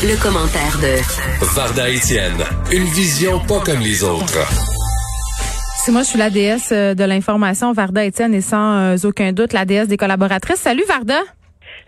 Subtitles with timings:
[0.00, 0.94] Le, commentaire de
[1.56, 4.46] Varda Etienne, une vision pas comme les autres.
[5.84, 9.32] C'est moi, je suis la déesse euh, de l'information, Varda Etienne, et sans euh, aucun
[9.32, 10.60] doute la déesse des collaboratrices.
[10.60, 11.18] Salut Varda.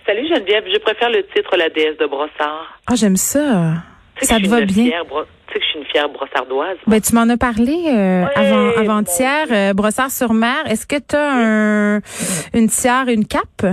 [0.05, 2.81] Salut Geneviève, je préfère le titre La déesse de Brossard.
[2.89, 3.75] Ah, j'aime ça.
[4.21, 4.87] Ça te va bien.
[5.47, 6.79] Tu sais que je suis une fière brossardoise.
[6.89, 10.59] Ben, tu m'en as parlé euh, avant avant-hier, Brossard sur mer.
[10.67, 12.01] Est-ce que tu as un,
[12.55, 13.65] une tiare, une cape?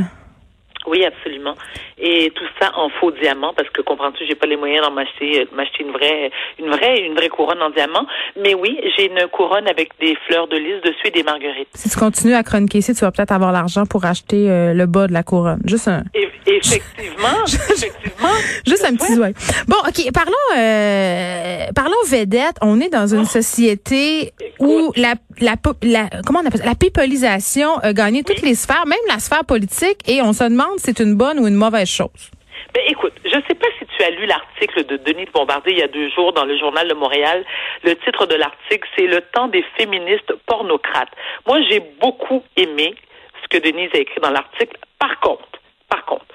[0.87, 1.55] Oui, absolument.
[1.97, 5.41] Et tout ça en faux diamant, parce que comprends-tu, j'ai pas les moyens d'en m'acheter,
[5.41, 8.05] euh, m'acheter une vraie, une vraie, une vraie couronne en diamant.
[8.41, 11.67] Mais oui, j'ai une couronne avec des fleurs de lys dessus et des marguerites.
[11.73, 14.85] Si tu continues à chroniquer ici, tu vas peut-être avoir l'argent pour acheter euh, le
[14.85, 15.59] bas de la couronne.
[15.65, 16.03] Juste un.
[16.45, 18.29] effectivement, effectivement.
[18.65, 19.29] Juste un petit doigt.
[19.67, 22.55] Bon, ok, parlons, euh, parlons vedette.
[22.61, 23.25] On est dans une oh.
[23.25, 26.65] société où la, la, la, comment on appelle ça?
[26.65, 30.77] La pipolisation a gagné toutes les sphères, même la sphère politique, et on se demande
[30.77, 32.31] si c'est une bonne ou une mauvaise chose.
[32.73, 35.79] Ben, écoute, je ne sais pas si tu as lu l'article de Denis Bombardier il
[35.79, 37.45] y a deux jours dans le journal de Montréal.
[37.83, 41.11] Le titre de l'article, c'est Le temps des féministes pornocrates.
[41.47, 42.95] Moi, j'ai beaucoup aimé
[43.43, 44.77] ce que Denise a écrit dans l'article.
[44.99, 45.47] Par contre,
[45.89, 46.25] par contre,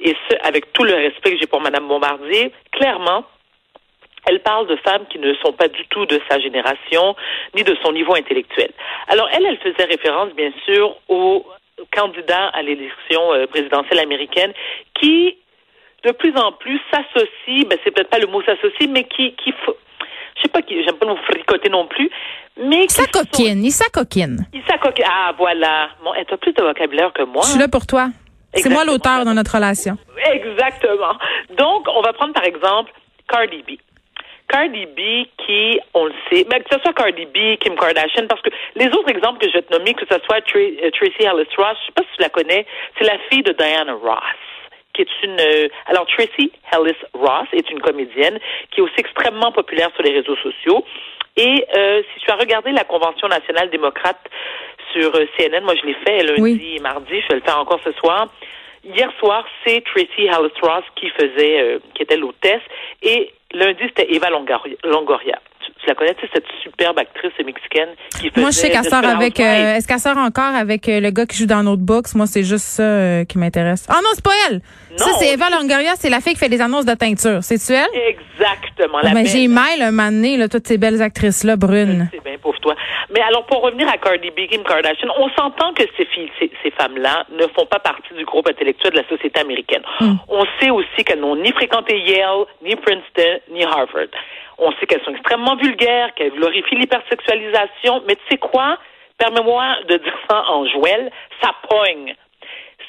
[0.00, 3.24] et ce, avec tout le respect que j'ai pour Madame Bombardier, clairement,
[4.26, 7.14] elle parle de femmes qui ne sont pas du tout de sa génération,
[7.54, 8.70] ni de son niveau intellectuel.
[9.08, 11.44] Alors, elle, elle faisait référence, bien sûr, aux
[11.92, 14.52] candidats à l'élection euh, présidentielle américaine
[15.00, 15.36] qui,
[16.04, 19.52] de plus en plus, s'associent, ben, c'est peut-être pas le mot s'associe, mais qui, qui,
[20.36, 22.10] je sais pas, qui, j'aime pas nous fricoter non plus,
[22.56, 24.46] mais qui s'acoquine, il s'acoquine.
[24.52, 25.06] Il s'acoquine.
[25.08, 25.88] Ah, voilà.
[26.02, 27.42] Bon, elle a plus de vocabulaire que moi.
[27.44, 28.08] Je suis là pour toi.
[28.54, 29.96] C'est moi l'auteur dans notre relation.
[30.32, 31.14] Exactement.
[31.58, 32.92] Donc, on va prendre par exemple
[33.28, 33.70] Cardi B.
[34.54, 38.40] Cardi B qui, on le sait, mais que ce soit Cardi B, Kim Kardashian, parce
[38.40, 41.48] que les autres exemples que je vais te nommer, que ce soit euh, Tracy Ellis
[41.58, 42.64] Ross, je sais pas si tu la connais,
[42.96, 44.22] c'est la fille de Diana Ross
[44.94, 48.38] qui est une euh, alors Tracy Ellis Ross est une comédienne
[48.70, 50.84] qui est aussi extrêmement populaire sur les réseaux sociaux
[51.36, 54.20] et euh, si tu as regardé la convention nationale démocrate
[54.92, 57.90] sur CNN, moi je l'ai fait lundi et mardi, je vais le faire encore ce
[57.94, 58.28] soir.
[58.84, 62.62] Hier soir, c'est Tracy Ellis Ross qui faisait, qui était l'hôtesse,
[63.02, 65.40] et Lundi, c'était Eva Longoria.
[65.60, 68.40] Tu, la connais, cette superbe actrice mexicaine qui faisait...
[68.40, 69.38] Moi, je sais qu'elle sort avec...
[69.38, 72.14] Euh, est-ce qu'elle sort encore avec euh, le gars qui joue dans notre box?
[72.14, 73.86] Moi, c'est juste ça euh, qui m'intéresse.
[73.90, 74.60] Oh non, c'est pas elle!
[74.96, 77.42] ça, c'est Eva Longoria, c'est la fille qui fait les annonces de teinture.
[77.42, 77.88] C'est-tu elle?
[78.08, 78.98] Exactement.
[79.02, 82.08] Oh, mais j'ai mal un moment donné, là, toutes ces belles actrices-là, brunes.
[82.12, 82.33] C'est bien.
[83.10, 86.50] Mais alors, pour revenir à Cardi B, Kim Kardashian, on s'entend que ces filles, ces,
[86.62, 89.82] ces femmes-là ne font pas partie du groupe intellectuel de la société américaine.
[90.00, 90.14] Hmm.
[90.28, 94.08] On sait aussi qu'elles n'ont ni fréquenté Yale, ni Princeton, ni Harvard.
[94.58, 98.78] On sait qu'elles sont extrêmement vulgaires, qu'elles glorifient l'hypersexualisation, mais tu sais quoi?
[99.18, 102.14] Permets-moi de dire ça en jouel, ça pogne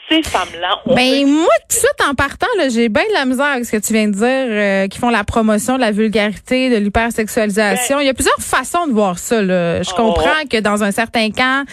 [0.10, 0.82] ces femmes-là.
[0.86, 3.86] Ben, moi, tout de suite, en partant, j'ai bien de la misère avec ce que
[3.86, 7.98] tu viens de dire, euh, qui font la promotion de la vulgarité, de l'hypersexualisation.
[7.98, 9.42] Ben Il y a plusieurs façons de voir ça.
[9.42, 9.82] Là.
[9.82, 9.96] Je oh.
[9.96, 11.66] comprends que dans un certain camp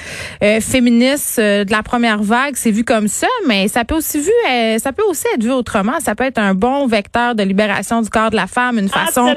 [0.43, 4.19] euh, féministe euh, de la première vague, c'est vu comme ça, mais ça peut aussi
[4.19, 4.33] vu,
[4.79, 6.01] ça peut aussi être vu autrement.
[6.01, 9.07] Ça peut être un bon vecteur de libération du corps de la femme, une ah,
[9.07, 9.35] façon.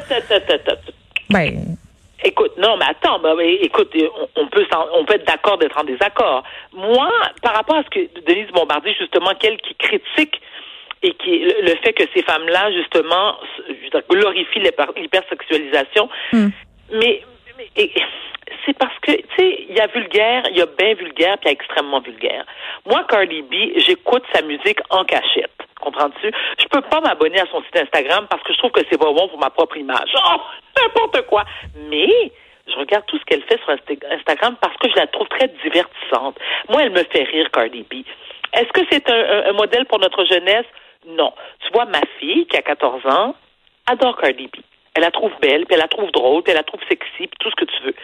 [1.30, 1.78] ben.
[2.26, 3.96] Écoute, non, mais attends, bah, écoute,
[4.36, 6.44] on, peut on peut être d'accord d'être en désaccord.
[6.74, 7.08] Moi,
[7.44, 10.42] par rapport à ce que Denise Bombardier, justement, qu'elle qui critique
[11.04, 13.38] et qui le fait que ces femmes-là, justement,
[14.10, 16.48] glorifient l'hypersexualisation, hmm.
[16.94, 17.22] mais,
[18.66, 21.46] c'est parce que, tu sais, il y a vulgaire, il y a bien vulgaire, puis
[21.46, 22.46] il y a extrêmement vulgaire.
[22.86, 25.52] Moi, Cardi B, j'écoute sa musique en cachette.
[25.80, 26.32] Comprends-tu?
[26.58, 29.12] Je peux pas m'abonner à son site Instagram parce que je trouve que c'est pas
[29.12, 30.12] bon pour ma propre image.
[30.16, 30.42] Oh,
[30.82, 31.44] n'importe quoi.
[31.90, 32.32] Mais,
[32.68, 36.38] je regarde tout ce qu'elle fait sur Instagram parce que je la trouve très divertissante.
[36.70, 38.04] Moi, elle me fait rire, Cardi B.
[38.54, 40.66] Est-ce que c'est un, modèle pour notre jeunesse?
[41.08, 41.34] Non.
[41.60, 43.36] Tu vois, ma fille, qui a 14 ans,
[43.86, 44.58] adore Cardi B.
[44.96, 47.38] Elle la trouve belle, puis elle la trouve drôle, puis elle la trouve sexy, puis
[47.40, 47.96] tout ce que tu veux.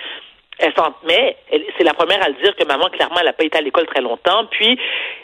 [1.03, 1.37] Mais
[1.77, 3.87] c'est la première à le dire que maman, clairement, elle n'a pas été à l'école
[3.87, 4.45] très longtemps.
[4.45, 4.77] Puis,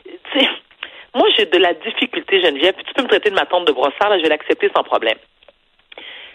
[0.04, 0.48] tu sais,
[1.14, 3.72] moi, j'ai de la difficulté, Geneviève, puis tu peux me traiter de ma tante de
[3.72, 5.18] brossard, là, je vais l'accepter sans problème.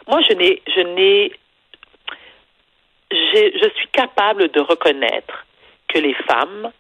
[0.08, 1.32] Moi, je n'ai, je n'ai,
[3.10, 5.46] je suis capable de reconnaître
[5.88, 6.72] que les femmes,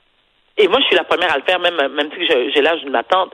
[0.58, 2.90] et moi, je suis la première à le faire, même, même si j'ai l'âge de
[2.90, 3.32] ma tante,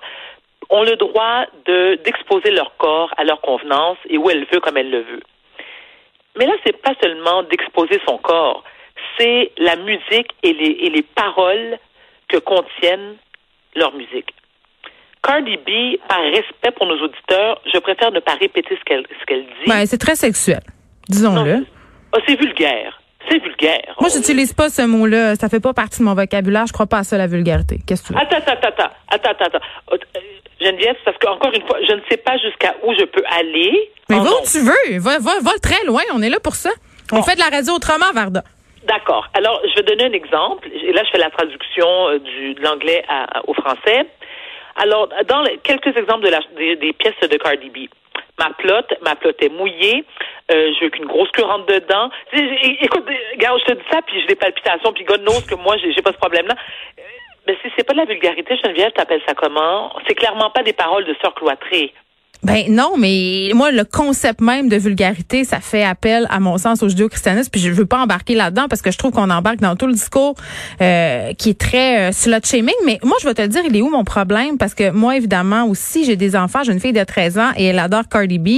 [0.71, 4.77] ont le droit de, d'exposer leur corps à leur convenance et où elle veut, comme
[4.77, 5.23] elle le veut.
[6.37, 8.63] Mais là, c'est pas seulement d'exposer son corps,
[9.19, 11.79] c'est la musique et les, et les paroles
[12.29, 13.17] que contiennent
[13.75, 14.33] leur musique.
[15.23, 19.27] Cardi B, par respect pour nos auditeurs, je préfère ne pas répéter ce qu'elle ce
[19.27, 19.67] qu'elle dit.
[19.69, 20.61] Ben, c'est très sexuel,
[21.09, 21.67] disons-le.
[22.15, 23.01] Oh, c'est vulgaire.
[23.29, 23.95] C'est vulgaire.
[24.01, 25.35] Moi, j'utilise pas ce mot-là.
[25.35, 26.67] Ça fait pas partie de mon vocabulaire.
[26.67, 27.79] Je crois pas à ça, la vulgarité.
[27.87, 28.19] Qu'est-ce que tu veux?
[28.21, 29.67] Attends, attends, attends, attends, attends, attends.
[29.93, 29.97] Euh,
[30.61, 33.91] Geneviève, parce qu'encore une fois, je ne sais pas jusqu'à où je peux aller.
[34.09, 34.99] Mais va où tu veux.
[34.99, 36.01] Va, va, va très loin.
[36.15, 36.71] On est là pour ça.
[37.13, 38.45] On fait de la radio autrement, Varda.
[38.89, 39.29] D'accord.
[39.35, 40.67] Alors, je vais donner un exemple.
[40.73, 43.05] Et là, je fais la traduction euh, du, de l'anglais
[43.47, 44.07] au français.
[44.77, 47.89] Alors, dans quelques exemples de des, pièces de Cardi B.
[48.39, 50.05] Ma plotte, ma plotte est mouillée.
[50.51, 52.09] Euh, je veux qu'une grosse queue rentre dedans.
[52.33, 55.77] Écoute, regarde, je te dis ça, puis j'ai des palpitations, puis God knows que moi,
[55.77, 56.55] j'ai pas ce problème-là.
[56.99, 57.03] Euh,
[57.47, 59.93] mais si c'est pas de la vulgarité, Geneviève, t'appelles ça comment?
[60.07, 61.93] C'est clairement pas des paroles de sœur cloîtrée.
[62.45, 66.83] Ben non, mais moi le concept même de vulgarité, ça fait appel à mon sens
[66.83, 69.75] au judéo-christianisme, puis je veux pas embarquer là-dedans parce que je trouve qu'on embarque dans
[69.75, 70.35] tout le discours
[70.81, 72.75] euh, qui est très euh, slut shaming.
[72.87, 74.57] Mais moi, je vais te dire, il est où mon problème?
[74.57, 77.67] Parce que moi, évidemment, aussi, j'ai des enfants, j'ai une fille de 13 ans et
[77.67, 78.49] elle adore Cardi B.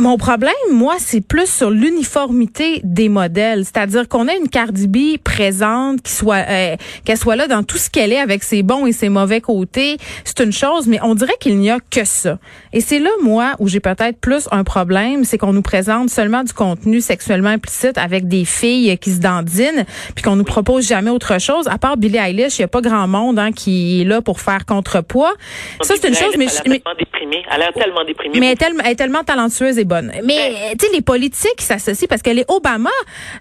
[0.00, 5.18] Mon problème, moi, c'est plus sur l'uniformité des modèles, c'est-à-dire qu'on a une Cardi B
[5.20, 8.86] présente, qui soit euh, qu'elle soit là dans tout ce qu'elle est avec ses bons
[8.86, 12.38] et ses mauvais côtés, c'est une chose, mais on dirait qu'il n'y a que ça.
[12.72, 16.44] Et c'est là, moi, où j'ai peut-être plus un problème, c'est qu'on nous présente seulement
[16.44, 19.84] du contenu sexuellement implicite avec des filles qui se dandinent,
[20.14, 21.66] puis qu'on nous propose jamais autre chose.
[21.66, 24.40] À part Billie Eilish, il y a pas grand monde hein, qui est là pour
[24.40, 25.34] faire contrepoids.
[25.80, 27.42] Ça, c'est une chose, mais, elle est tellement déprimée.
[27.52, 28.38] Elle a tellement déprimée.
[28.38, 30.12] Mais elle est tellement talentueuse bonne.
[30.24, 32.90] Mais tu sais, les politiques s'associent parce que les Obama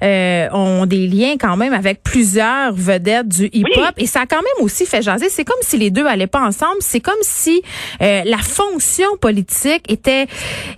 [0.03, 4.41] euh, ont des liens quand même avec plusieurs vedettes du hip-hop et ça a quand
[4.41, 5.29] même aussi fait jaser.
[5.29, 6.77] C'est comme si les deux allaient pas ensemble.
[6.79, 7.61] C'est comme si
[8.01, 10.25] euh, la fonction politique était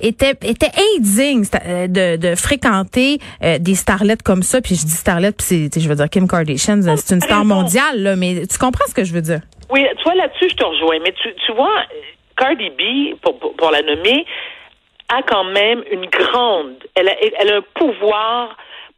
[0.01, 3.19] était était indigne euh, de, de fréquenter
[3.59, 4.59] des starlettes comme ça.
[4.59, 8.01] Puis je dis starlette, puis c'est, je veux dire Kim Kardashian, c'est une star mondiale
[8.03, 8.15] là.
[8.15, 9.41] Mais tu comprends ce que je veux dire?
[9.71, 10.97] Oui, toi là-dessus, je te rejoins.
[11.03, 11.69] Mais tu, tu vois.
[12.37, 14.25] Cardi B, pour, pour la nommer,
[15.09, 18.55] a quand même une grande, elle a, elle a un pouvoir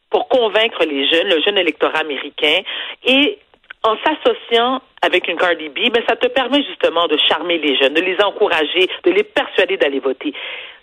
[0.10, 2.60] pour convaincre les jeunes, le jeune électorat américain,
[3.06, 3.40] et
[3.84, 7.94] en s'associant avec une Cardi B, ben, ça te permet justement de charmer les jeunes,
[7.94, 10.34] de les encourager, de les persuader d'aller voter.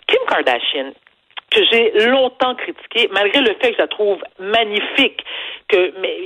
[0.07, 0.91] Kim Kardashian,
[1.51, 5.23] que j'ai longtemps critiqué, malgré le fait que je la trouve magnifique,
[5.67, 6.17] que mais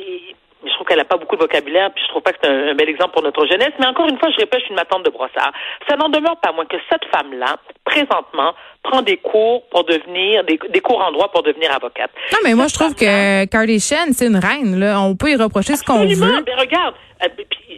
[0.65, 2.73] je trouve qu'elle n'a pas beaucoup de vocabulaire, puis je trouve pas que c'est un,
[2.75, 3.71] bel exemple pour notre jeunesse.
[3.79, 5.51] Mais encore une fois, je répète, je suis une matante de brossard.
[5.89, 10.57] Ça n'en demeure pas moins que cette femme-là, présentement, prend des cours pour devenir, des,
[10.81, 12.11] cours en droit pour devenir avocate.
[12.31, 14.99] Non, mais moi, je trouve que Kardashian, c'est une reine, là.
[15.01, 16.43] On peut y reprocher ce qu'on veut.
[16.45, 17.27] Mais regarde, euh,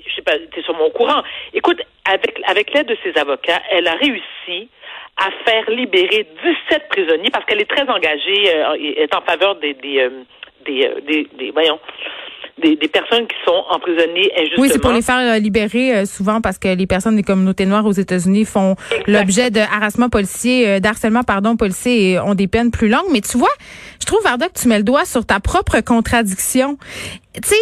[0.08, 1.22] je sais pas, t'es sur mon courant.
[1.54, 4.70] Écoute, avec, avec l'aide de ses avocats, elle a réussi
[5.18, 6.28] à faire libérer
[6.70, 10.24] 17 prisonniers parce qu'elle est très engagée, euh, est en faveur des, des, euh,
[10.66, 11.80] des, des, des voyons,
[12.62, 14.62] des, personnes qui sont emprisonnées injustement.
[14.62, 17.66] Oui, c'est pour les faire euh, libérer euh, souvent parce que les personnes des communautés
[17.66, 18.75] noires aux États-Unis font
[19.07, 23.07] l'objet de harassement policier, euh, d'harcèlement pardon policier et ont des peines plus longues.
[23.12, 23.54] Mais tu vois,
[24.00, 26.78] je trouve Varda que tu mets le doigt sur ta propre contradiction.
[27.34, 27.56] Tu sais,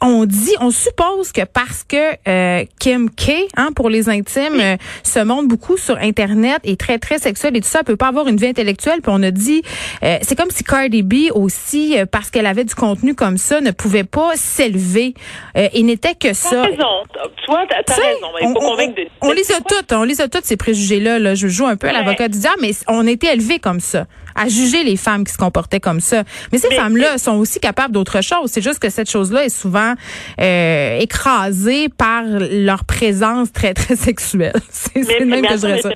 [0.00, 4.76] on dit, on suppose que parce que euh, Kim K, hein, pour les intimes, euh,
[5.02, 8.08] se montre beaucoup sur Internet et très très sexuelle et tout ça, elle peut pas
[8.08, 9.00] avoir une vie intellectuelle.
[9.02, 9.62] Puis on a dit,
[10.02, 13.70] euh, c'est comme si Cardi B aussi, parce qu'elle avait du contenu comme ça, ne
[13.70, 15.14] pouvait pas s'élever
[15.54, 16.62] et n'était que ça.
[16.62, 17.02] Raison,
[17.36, 18.26] tu vois, t'as raison.
[18.40, 19.08] Faut on, de...
[19.22, 21.18] on, les a toutes, on les a toutes ces préjugés là.
[21.18, 24.06] Là, je joue un peu à l'avocat du diable, mais on était élevés comme ça
[24.36, 26.22] à juger les femmes qui se comportaient comme ça.
[26.52, 28.50] Mais ces femmes-là sont aussi capables d'autre chose.
[28.50, 29.94] C'est juste que cette chose-là est souvent
[30.40, 34.52] euh, écrasée par leur présence très, très sexuelle.
[34.70, 35.90] C'est même que je dirais ça.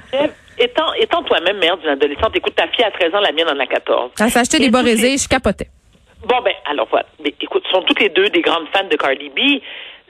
[0.58, 3.58] Étant, étant toi-même mère d'une adolescente, écoute, ta fille à 13 ans, la mienne en
[3.58, 4.10] a 14.
[4.20, 5.68] Elle acheté des bas je capotais.
[6.26, 7.06] Bon, ben, alors voilà.
[7.24, 9.62] Mais, écoute, sont toutes les deux des grandes fans de Cardi B.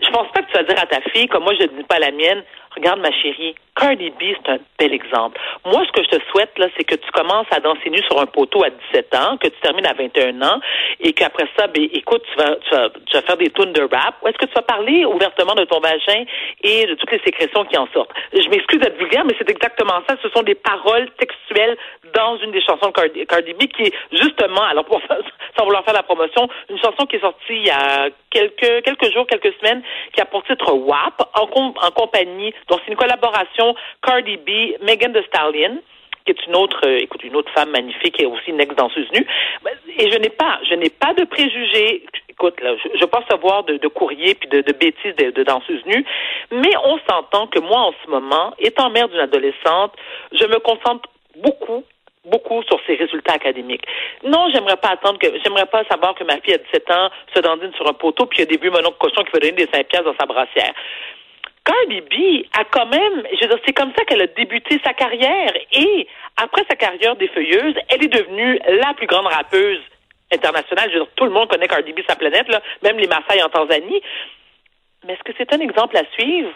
[0.03, 1.85] Je pense pas que tu vas dire à ta fille, comme moi je ne dis
[1.85, 2.43] pas à la mienne,
[2.75, 5.41] regarde ma chérie, Cardi B, c'est un bel exemple.
[5.65, 8.21] Moi, ce que je te souhaite, là, c'est que tu commences à danser nu sur
[8.21, 10.61] un poteau à 17 ans, que tu termines à 21 ans,
[11.01, 13.83] et qu'après ça, ben, écoute, tu vas, tu vas, tu vas faire des tunes de
[13.83, 16.25] rap, ou est-ce que tu vas parler ouvertement de ton vagin
[16.63, 18.13] et de toutes les sécrétions qui en sortent?
[18.33, 20.17] Je m'excuse d'être vulgaire, mais c'est exactement ça.
[20.23, 21.77] Ce sont des paroles textuelles
[22.15, 25.01] dans une des chansons de Cardi, Cardi B qui est justement, alors pour,
[25.59, 29.13] sans vouloir faire la promotion, une chanson qui est sortie il y a quelques, quelques
[29.13, 29.83] jours, quelques semaines,
[30.13, 35.13] qui a pour titre WAP, en, en compagnie donc, c'est une collaboration Cardi B, Megan
[35.13, 35.83] Thee Stallion
[36.27, 39.27] qui est une autre, euh, écoute, une autre femme magnifique et aussi une ex-danseuse nue.
[39.99, 42.05] Et je n'ai pas, je n'ai pas de préjugés.
[42.29, 45.43] Écoute, là, je, je peux recevoir de, de courriers puis de, de bêtises de, de
[45.43, 46.05] danseuses nues,
[46.51, 49.95] mais on s'entend que moi, en ce moment, étant mère d'une adolescente,
[50.33, 51.85] je me concentre beaucoup
[52.25, 53.85] beaucoup sur ses résultats académiques.
[54.25, 57.41] Non, j'aimerais pas attendre que, j'aimerais pas savoir que ma fille a 17 ans se
[57.41, 59.53] dandine sur un poteau puis il y a des vues mon cochon qui veut donner
[59.53, 60.75] des 5 piastres dans sa brassière.
[61.65, 64.93] Cardi B a quand même, je veux dire, c'est comme ça qu'elle a débuté sa
[64.95, 69.81] carrière et après sa carrière défeuilleuse, elle est devenue la plus grande rappeuse
[70.33, 70.89] international.
[70.91, 73.43] Je veux dire, tout le monde connaît Cardi B, sa planète, là, même les Maasai
[73.43, 74.01] en Tanzanie.
[75.07, 76.51] Mais est-ce que c'est un exemple à suivre?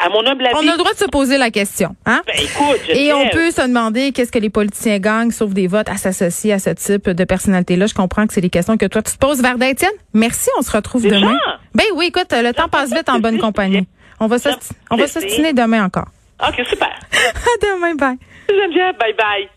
[0.00, 0.56] À mon humble avis.
[0.56, 1.94] On a le droit de se poser la question.
[2.06, 2.22] Hein?
[2.26, 5.88] Ben, écoute, Et on peut se demander qu'est-ce que les politiciens gagnent, sauf des votes,
[5.88, 7.86] à s'associer à ce type de personnalité-là.
[7.86, 9.92] Je comprends que c'est des questions que toi, tu te poses, Varda Étienne.
[10.12, 11.16] Merci, on se retrouve Déjà?
[11.20, 11.38] demain.
[11.74, 13.86] Ben oui, écoute, le temps passe vite en bonne compagnie.
[14.20, 16.08] On va J'aime s'ostiner demain encore.
[16.46, 16.88] OK, super.
[17.12, 18.16] À demain, bye.
[18.48, 19.48] Geneviève, bye bye.